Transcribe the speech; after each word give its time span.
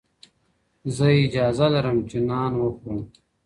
زه 0.95 1.07
اجازه 1.23 1.65
لرم 1.73 1.97
چي 2.09 2.17
نان 2.29 2.51
وخورم 2.61 3.01